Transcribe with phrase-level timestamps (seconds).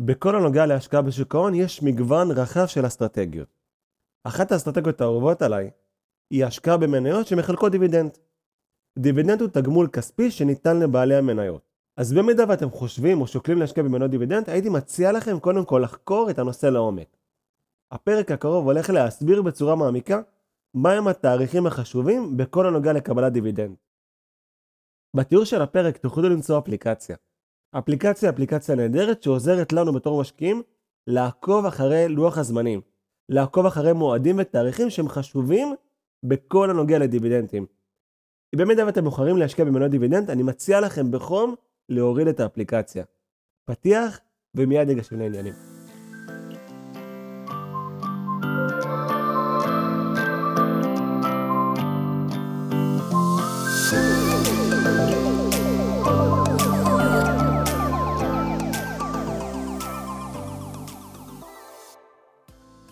[0.00, 3.48] בכל הנוגע להשקעה בשוק ההון יש מגוון רחב של אסטרטגיות.
[4.24, 5.70] אחת האסטרטגיות האהובות עליי
[6.30, 8.18] היא השקעה במניות שמחלקות דיבידנד.
[8.98, 11.62] דיבידנד הוא תגמול כספי שניתן לבעלי המניות.
[11.96, 16.30] אז במידה ואתם חושבים או שוקלים להשקיע במניות דיבידנד, הייתי מציע לכם קודם כל לחקור
[16.30, 17.16] את הנושא לעומק.
[17.90, 20.20] הפרק הקרוב הולך להסביר בצורה מעמיקה
[20.74, 23.76] מהם התאריכים החשובים בכל הנוגע לקבלת דיבידנד.
[25.16, 27.16] בתיאור של הפרק תוכלו למצוא אפליקציה.
[27.78, 30.62] אפליקציה אפליקציה נהדרת שעוזרת לנו בתור משקיעים
[31.06, 32.80] לעקוב אחרי לוח הזמנים,
[33.28, 35.74] לעקוב אחרי מועדים ותאריכים שהם חשובים
[36.22, 37.66] בכל הנוגע לדיבידנדים.
[38.56, 41.54] במידה ואתם בוחרים להשקיע במניות דיבידנד, אני מציע לכם בחום
[41.88, 43.04] להוריד את האפליקציה.
[43.64, 44.20] פתיח
[44.54, 45.75] ומיד ניגשים לעניינים.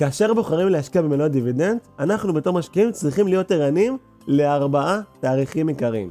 [0.00, 6.10] כאשר בוחרים להשקיע במניות דיבידנד, אנחנו בתור משקיעים צריכים להיות ערניים לארבעה תאריכים עיקריים.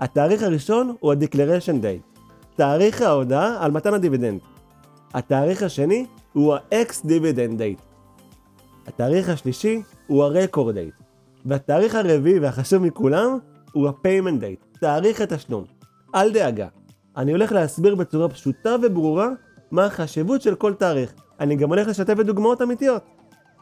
[0.00, 2.20] התאריך הראשון הוא ה-Declaration Date,
[2.56, 4.40] תאריך ההודעה על מתן הדיבידנד.
[5.14, 7.82] התאריך השני הוא ה-Ex-Dividend Date.
[8.86, 11.02] התאריך השלישי הוא ה-Record Date.
[11.44, 13.38] והתאריך הרביעי והחשוב מכולם
[13.72, 15.64] הוא ה-Payment Date, תאריך התשלום.
[16.14, 16.66] אל דאגה,
[17.16, 19.28] אני הולך להסביר בצורה פשוטה וברורה
[19.70, 21.12] מה החשיבות של כל תאריך.
[21.40, 23.15] אני גם הולך לשתף בדוגמאות אמיתיות.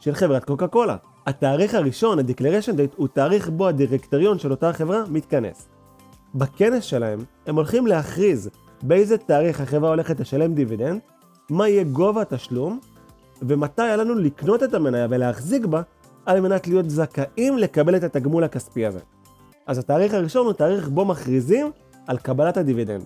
[0.04, 0.96] של חברת קוקה קולה.
[1.26, 5.68] התאריך הראשון, ה-Declaration Date, הוא תאריך בו הדירקטוריון של אותה חברה מתכנס.
[6.34, 8.50] בכנס שלהם, הם הולכים להכריז
[8.82, 11.00] באיזה תאריך החברה הולכת לשלם דיבידנד,
[11.50, 12.80] מה יהיה גובה התשלום,
[13.42, 15.82] ומתי לנו לקנות את המניה ולהחזיק בה,
[16.26, 19.00] על מנת להיות זכאים לקבל את התגמול הכספי הזה.
[19.66, 21.70] אז התאריך הראשון הוא תאריך בו מכריזים
[22.06, 23.04] על קבלת הדיבידנד.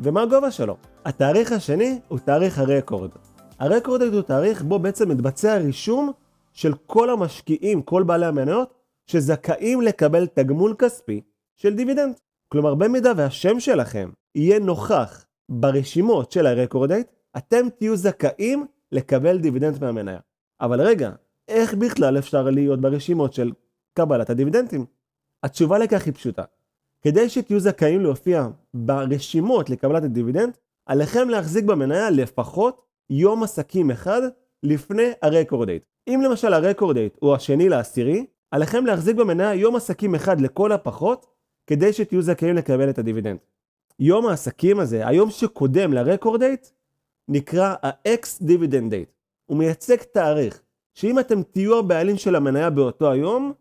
[0.00, 0.76] ומה הגובה שלו?
[1.04, 3.10] התאריך השני הוא תאריך ה record.
[3.60, 6.12] ה record הוא תאריך בו בעצם מתבצע רישום
[6.52, 8.74] של כל המשקיעים, כל בעלי המניות,
[9.06, 11.20] שזכאים לקבל תגמול כספי
[11.56, 12.14] של דיבידנד.
[12.48, 17.06] כלומר, במידה והשם שלכם יהיה נוכח ברשימות של ה record date,
[17.36, 20.18] אתם תהיו זכאים לקבל דיבידנד מהמניה.
[20.60, 21.10] אבל רגע,
[21.48, 23.52] איך בכלל אפשר להיות ברשימות של
[23.94, 24.84] קבלת הדיבידנדים?
[25.42, 26.42] התשובה לכך היא פשוטה.
[27.02, 30.56] כדי שתהיו זכאים להופיע ברשימות לקבלת הדיבידנד,
[30.86, 34.22] עליכם להחזיק במניה לפחות יום עסקים אחד
[34.62, 35.82] לפני ה record date.
[36.08, 40.72] אם למשל ה record date הוא השני לעשירי, עליכם להחזיק במניה יום עסקים אחד לכל
[40.72, 41.26] הפחות,
[41.66, 43.38] כדי שתהיו זכאים לקבל את הדיבידנד.
[43.98, 46.66] יום העסקים הזה, היום שקודם ל record date,
[47.28, 49.12] נקרא ה- Ex-Dividend Date.
[49.46, 50.62] הוא מייצג תאריך,
[50.94, 53.52] שאם אתם תהיו הבעלים של המניה באותו היום,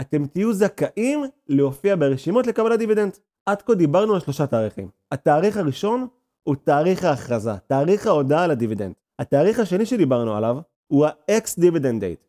[0.00, 3.18] אתם תהיו זכאים להופיע ברשימות לקבלת דיבידנד.
[3.46, 4.88] עד כה דיברנו על שלושה תאריכים.
[5.12, 6.06] התאריך הראשון
[6.42, 8.92] הוא תאריך ההכרזה, תאריך ההודעה על הדיבידנד.
[9.18, 12.26] התאריך השני שדיברנו עליו הוא ה- Ex-Dividend Date,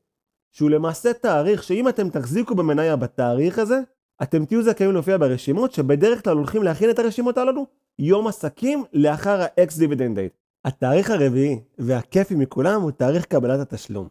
[0.52, 3.80] שהוא למעשה תאריך שאם אתם תחזיקו במניה בתאריך הזה,
[4.24, 7.66] אתם תהיו זכאים להופיע ברשימות שבדרך כלל הולכים להכין את הרשימות הללו
[8.00, 10.42] יום עסקים לאחר ה- Ex-Dividend Date.
[10.66, 14.08] התאריך הרביעי והכיפי מכולם הוא תאריך קבלת התשלום.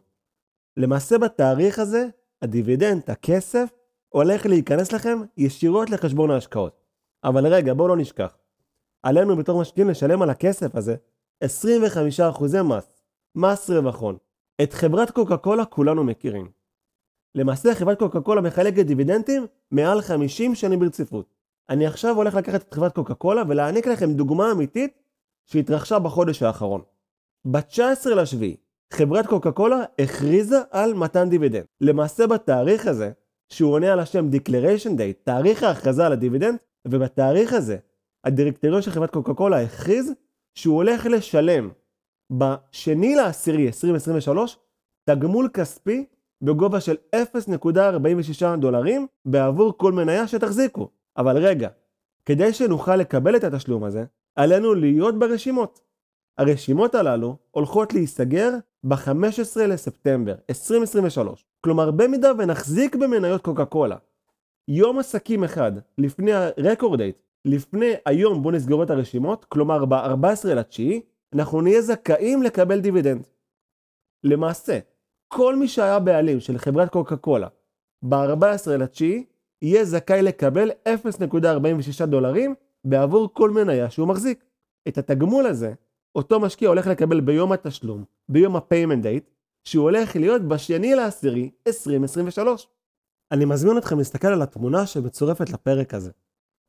[0.77, 2.07] למעשה בתאריך הזה,
[2.41, 3.69] הדיבידנד, הכסף,
[4.09, 6.81] הולך להיכנס לכם ישירות לחשבון ההשקעות.
[7.23, 8.37] אבל רגע, בואו לא נשכח.
[9.03, 10.95] עלינו בתור משקיעים לשלם על הכסף הזה
[11.43, 11.47] 25%
[12.63, 13.01] מס,
[13.35, 14.17] מס רווחון.
[14.63, 16.51] את חברת קוקה קולה כולנו מכירים.
[17.35, 21.33] למעשה חברת קוקה קולה מחלקת דיבידנדים מעל 50 שנים ברציפות.
[21.69, 24.99] אני עכשיו הולך לקחת את חברת קוקה קולה ולהעניק לכם דוגמה אמיתית
[25.45, 26.81] שהתרחשה בחודש האחרון.
[27.51, 28.55] ב-19 לשביעי,
[28.93, 31.65] חברת קוקה קולה הכריזה על מתן דיבידנד.
[31.81, 33.11] למעשה בתאריך הזה,
[33.49, 36.57] שהוא עונה על השם Declaration Date, תאריך ההכרזה על הדיבידנד,
[36.87, 37.77] ובתאריך הזה
[38.23, 40.13] הדירקטוריון של חברת קוקה קולה הכריז
[40.55, 41.69] שהוא הולך לשלם
[42.31, 44.57] בשני לעשירי 2023
[45.05, 46.05] תגמול כספי
[46.41, 50.89] בגובה של 0.46 דולרים בעבור כל מניה שתחזיקו.
[51.17, 51.69] אבל רגע,
[52.25, 54.03] כדי שנוכל לקבל את התשלום הזה,
[54.35, 55.81] עלינו להיות ברשימות.
[56.37, 58.51] הרשימות הללו הולכות להיסגר
[58.83, 61.45] ב-15 לספטמבר 2023.
[61.61, 63.95] כלומר, במידה ונחזיק במניות קוקה קולה
[64.67, 71.01] יום עסקים אחד לפני הרקורד דייט לפני היום בו נסגרו את הרשימות, כלומר ב-14 לתשיעי,
[71.33, 73.27] אנחנו נהיה זכאים לקבל דיבידנד.
[74.23, 74.79] למעשה,
[75.27, 77.47] כל מי שהיה בעלים של חברת קוקה קולה
[78.03, 79.25] ב-14 לתשיעי,
[79.61, 82.55] יהיה זכאי לקבל 0.46 דולרים
[82.85, 84.43] בעבור כל מניה שהוא מחזיק.
[84.87, 85.73] את התגמול הזה,
[86.15, 89.29] אותו משקיע הולך לקבל ביום התשלום, ביום ה-payment date,
[89.63, 92.67] שהוא הולך להיות בשני לעשירי 2023.
[93.31, 96.11] אני מזמין אתכם להסתכל על התמונה שמצורפת לפרק הזה.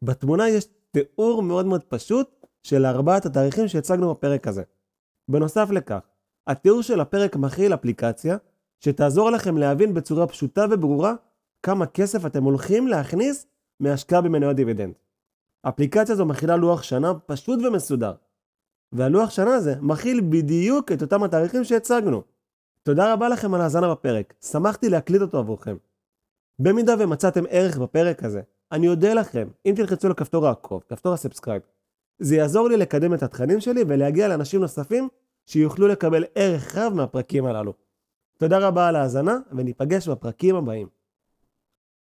[0.03, 4.63] בתמונה יש תיאור מאוד מאוד פשוט של ארבעת התאריכים שהצגנו בפרק הזה.
[5.29, 6.01] בנוסף לכך,
[6.47, 8.37] התיאור של הפרק מכיל אפליקציה
[8.81, 11.15] שתעזור לכם להבין בצורה פשוטה וברורה
[11.63, 13.47] כמה כסף אתם הולכים להכניס
[13.81, 14.95] מהשקעה במניות דיבידנד.
[15.65, 18.15] האפליקציה הזו מכילה לוח שנה פשוט ומסודר.
[18.93, 22.23] והלוח שנה הזה מכיל בדיוק את אותם התאריכים שהצגנו.
[22.83, 25.77] תודה רבה לכם על ההאזנה בפרק, שמחתי להקליט אותו עבורכם.
[26.59, 28.41] במידה ומצאתם ערך בפרק הזה,
[28.73, 31.63] אני אודה לכם אם תלחצו לכפתור העקוב, כפתור ה subscribe.
[32.19, 35.09] זה יעזור לי לקדם את התכנים שלי ולהגיע לאנשים נוספים
[35.47, 37.73] שיוכלו לקבל ערך רב מהפרקים הללו.
[38.39, 40.89] תודה רבה על ההאזנה וניפגש בפרקים הבאים.